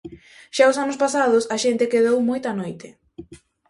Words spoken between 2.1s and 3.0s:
moita noite.